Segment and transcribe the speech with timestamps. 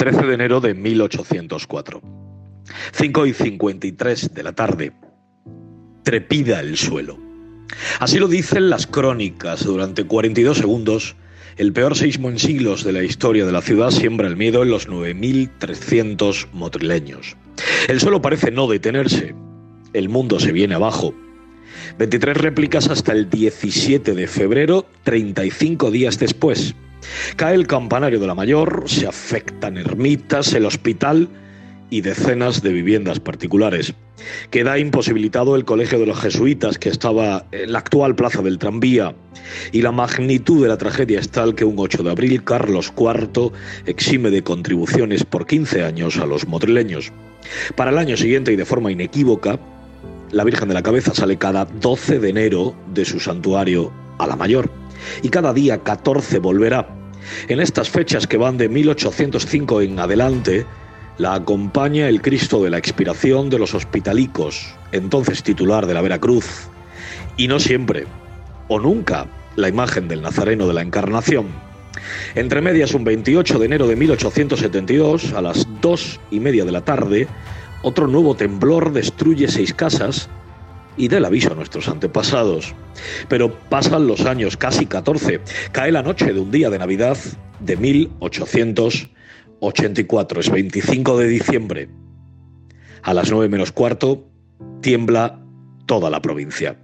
[0.00, 2.00] 13 de enero de 1804.
[2.92, 4.92] 5 y 53 de la tarde.
[6.04, 7.18] Trepida el suelo.
[7.98, 9.62] Así lo dicen las crónicas.
[9.62, 11.16] Durante 42 segundos,
[11.58, 14.70] el peor sismo en siglos de la historia de la ciudad siembra el miedo en
[14.70, 17.36] los 9.300 motrileños.
[17.86, 19.34] El suelo parece no detenerse.
[19.92, 21.14] El mundo se viene abajo.
[21.98, 26.74] 23 réplicas hasta el 17 de febrero, 35 días después.
[27.36, 31.28] Cae el campanario de la Mayor, se afectan ermitas, el hospital
[31.90, 33.94] y decenas de viviendas particulares.
[34.50, 39.14] Queda imposibilitado el Colegio de los Jesuitas, que estaba en la actual plaza del tranvía,
[39.72, 43.52] y la magnitud de la tragedia es tal que un 8 de abril Carlos IV
[43.86, 47.12] exime de contribuciones por 15 años a los madrileños.
[47.76, 49.58] Para el año siguiente y de forma inequívoca,
[50.30, 54.36] la Virgen de la Cabeza sale cada 12 de enero de su santuario a la
[54.36, 54.70] Mayor
[55.22, 56.88] y cada día 14 volverá.
[57.48, 60.66] En estas fechas que van de 1805 en adelante,
[61.18, 66.68] la acompaña el Cristo de la Expiración de los Hospitalicos, entonces titular de la Veracruz,
[67.36, 68.06] y no siempre,
[68.68, 69.26] o nunca,
[69.56, 71.46] la imagen del Nazareno de la Encarnación.
[72.34, 76.80] Entre medias, un 28 de enero de 1872, a las dos y media de la
[76.82, 77.26] tarde,
[77.82, 80.28] otro nuevo temblor destruye seis casas
[80.96, 82.74] y da el aviso a nuestros antepasados.
[83.28, 85.40] Pero pasan los años, casi 14.
[85.72, 87.18] Cae la noche de un día de Navidad
[87.60, 90.40] de 1884.
[90.40, 91.88] Es 25 de diciembre.
[93.02, 94.26] A las 9 menos cuarto
[94.80, 95.40] tiembla
[95.86, 96.76] toda la provincia.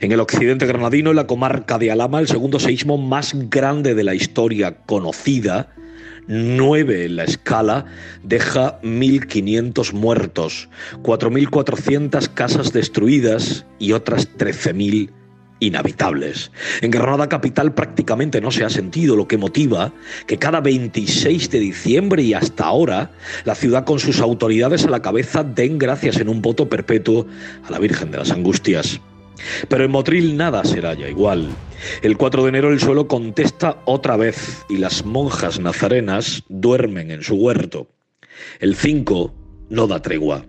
[0.00, 4.04] En el occidente granadino, en la comarca de Alama, el segundo seísmo más grande de
[4.04, 5.74] la historia conocida,
[6.30, 7.86] 9 en la escala,
[8.22, 10.68] deja 1.500 muertos,
[11.02, 15.10] 4.400 casas destruidas y otras 13.000
[15.58, 16.52] inhabitables.
[16.82, 19.92] En Granada capital prácticamente no se ha sentido, lo que motiva
[20.28, 23.10] que cada 26 de diciembre y hasta ahora
[23.44, 27.26] la ciudad con sus autoridades a la cabeza den gracias en un voto perpetuo
[27.66, 29.00] a la Virgen de las Angustias.
[29.68, 31.48] Pero en Motril nada será ya igual.
[32.02, 37.22] El 4 de enero el suelo contesta otra vez y las monjas nazarenas duermen en
[37.22, 37.88] su huerto.
[38.58, 39.34] El 5
[39.70, 40.44] no da tregua.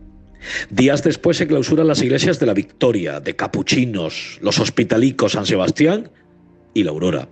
[0.69, 6.12] Días después se clausuran las iglesias de la Victoria, de Capuchinos, los Hospitalicos San Sebastián
[6.74, 7.30] y la Aurora.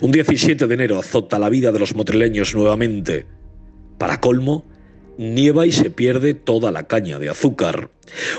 [0.00, 3.26] Un 17 de enero azota la vida de los motrileños nuevamente.
[3.98, 4.66] Para colmo,
[5.18, 7.90] nieva y se pierde toda la caña de azúcar.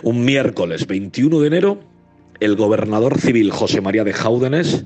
[0.01, 1.92] Un miércoles 21 de enero
[2.43, 4.85] el gobernador civil José María de Jáudenes,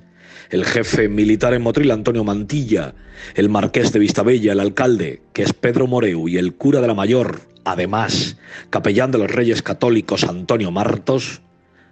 [0.51, 2.93] el jefe militar en Motril Antonio Mantilla,
[3.33, 6.93] el marqués de Vistabella, el alcalde, que es Pedro Moreu, y el cura de la
[6.93, 8.37] Mayor, además,
[8.69, 11.41] capellán de los Reyes Católicos Antonio Martos,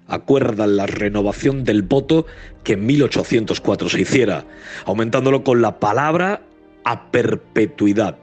[0.07, 2.27] acuerdan la renovación del voto
[2.63, 4.45] que en 1804 se hiciera,
[4.85, 6.43] aumentándolo con la palabra
[6.83, 8.17] a perpetuidad.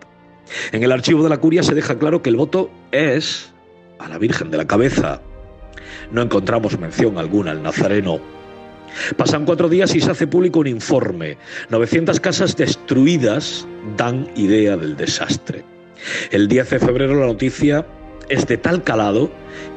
[0.70, 3.52] En el archivo de la curia se deja claro que el voto es
[3.98, 5.20] a la Virgen de la Cabeza,
[6.10, 8.20] no encontramos mención alguna al Nazareno.
[9.16, 11.38] Pasan cuatro días y se hace público un informe.
[11.70, 13.66] 900 casas destruidas
[13.97, 15.64] dan idea del desastre.
[16.31, 17.86] El 10 de febrero la noticia
[18.28, 19.31] es de tal calado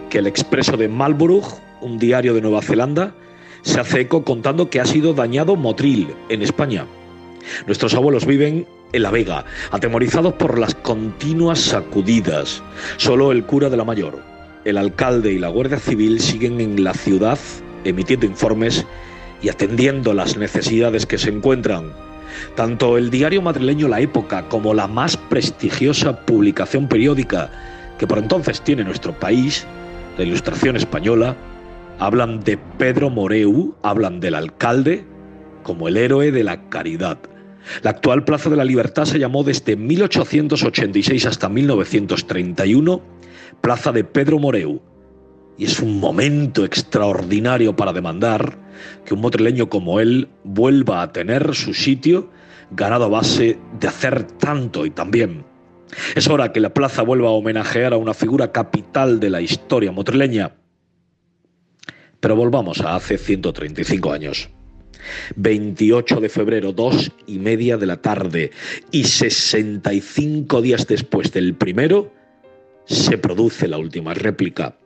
[0.09, 3.13] que el expreso de Marlborough, un diario de Nueva Zelanda,
[3.61, 6.85] se hace eco contando que ha sido dañado Motril, en España.
[7.65, 12.61] Nuestros abuelos viven en La Vega, atemorizados por las continuas sacudidas.
[12.97, 14.21] Solo el cura de la Mayor,
[14.65, 17.37] el alcalde y la Guardia Civil siguen en la ciudad
[17.83, 18.85] emitiendo informes
[19.41, 21.93] y atendiendo las necesidades que se encuentran.
[22.55, 27.51] Tanto el diario madrileño La Época como la más prestigiosa publicación periódica
[27.99, 29.65] que por entonces tiene nuestro país,
[30.17, 31.35] la Ilustración Española,
[31.99, 35.05] hablan de Pedro Moreu, hablan del alcalde
[35.63, 37.19] como el héroe de la caridad.
[37.83, 43.14] La actual Plaza de la Libertad se llamó desde 1886 hasta 1931
[43.61, 44.81] Plaza de Pedro Moreu.
[45.57, 48.57] Y es un momento extraordinario para demandar
[49.05, 52.29] que un motrileño como él vuelva a tener su sitio
[52.71, 55.45] ganado a base de hacer tanto y también.
[56.15, 59.91] Es hora que la plaza vuelva a homenajear a una figura capital de la historia
[59.91, 60.55] motrileña.
[62.19, 64.49] Pero volvamos a hace 135 años.
[65.35, 68.51] 28 de febrero, dos y media de la tarde,
[68.91, 72.11] y 65 días después del primero,
[72.85, 74.77] se produce la última réplica.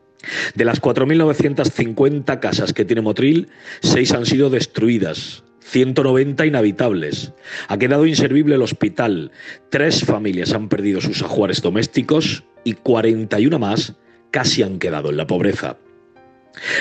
[0.55, 3.49] De las 4.950 casas que tiene Motril,
[3.81, 7.33] seis han sido destruidas, 190 inhabitables.
[7.67, 9.31] Ha quedado inservible el hospital,
[9.69, 13.95] tres familias han perdido sus ajuares domésticos y 41 más
[14.31, 15.77] casi han quedado en la pobreza.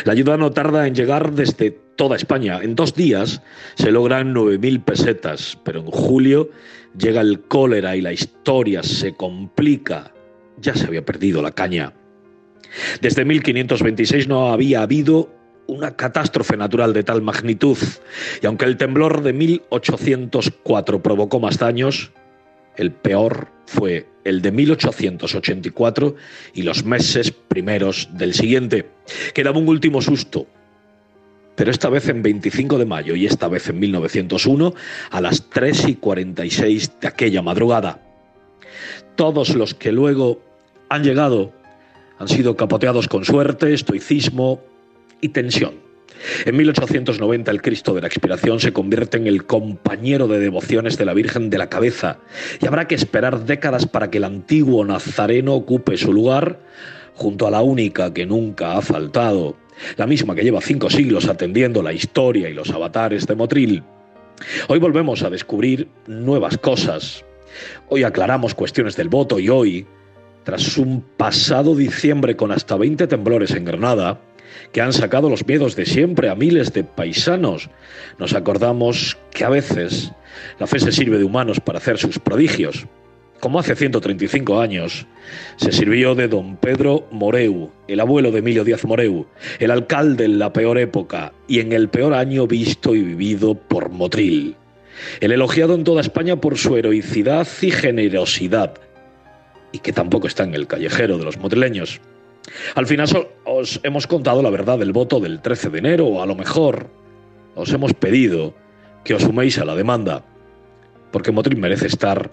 [0.05, 2.61] La ayuda no tarda en llegar desde toda España.
[2.63, 3.43] En dos días
[3.77, 6.51] se logran 9.000 pesetas, pero en julio
[6.97, 10.13] llega el cólera y la historia se complica.
[10.61, 11.93] Ya se había perdido la caña.
[13.01, 15.31] Desde 1526 no había habido
[15.67, 17.77] una catástrofe natural de tal magnitud,
[18.43, 22.11] y aunque el temblor de 1804 provocó más daños,
[22.77, 26.15] el peor fue el de 1884
[26.55, 28.89] y los meses primeros del siguiente,
[29.35, 30.47] que daba un último susto.
[31.55, 34.75] Pero esta vez en 25 de mayo y esta vez en 1901
[35.11, 38.01] a las 3 y 46 de aquella madrugada.
[39.17, 40.48] Todos los que luego
[40.89, 41.53] han llegado
[42.19, 44.61] han sido capoteados con suerte, estoicismo
[45.21, 45.75] y tensión.
[46.45, 51.05] En 1890 el Cristo de la Expiración se convierte en el compañero de devociones de
[51.05, 52.19] la Virgen de la Cabeza
[52.61, 56.59] y habrá que esperar décadas para que el antiguo nazareno ocupe su lugar
[57.15, 59.57] junto a la única que nunca ha faltado,
[59.97, 63.83] la misma que lleva cinco siglos atendiendo la historia y los avatares de Motril.
[64.69, 67.25] Hoy volvemos a descubrir nuevas cosas.
[67.89, 69.87] Hoy aclaramos cuestiones del voto y hoy,
[70.49, 74.19] tras un pasado diciembre con hasta 20 temblores en Granada,
[74.73, 77.69] que han sacado los miedos de siempre a miles de paisanos.
[78.19, 80.11] Nos acordamos que a veces
[80.59, 82.87] la fe se sirve de humanos para hacer sus prodigios.
[83.41, 85.07] Como hace 135 años,
[85.57, 89.27] se sirvió de don Pedro Moreu, el abuelo de Emilio Díaz Moreu,
[89.59, 93.91] el alcalde en la peor época y en el peor año visto y vivido por
[93.91, 94.57] Motril.
[95.21, 98.75] El elogiado en toda España por su heroicidad y generosidad,
[99.73, 102.01] y que tampoco está en el callejero de los motrileños.
[102.75, 103.09] Al final
[103.45, 106.89] os hemos contado la verdad del voto del 13 de enero, o a lo mejor
[107.55, 108.55] os hemos pedido
[109.05, 110.25] que os suméis a la demanda,
[111.13, 112.31] porque Motril merece estar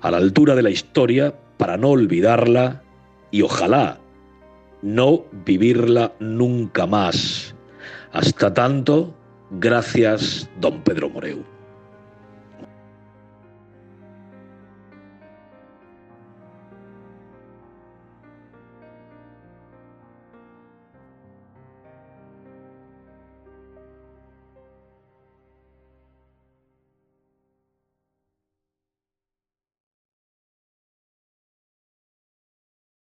[0.00, 2.82] a la altura de la historia para no olvidarla
[3.30, 3.98] y ojalá
[4.82, 7.54] no vivirla nunca más.
[8.12, 9.14] Hasta tanto,
[9.50, 11.53] gracias, don Pedro Moreu.